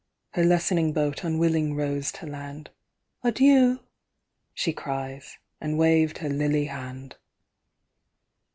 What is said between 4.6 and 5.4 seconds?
cries;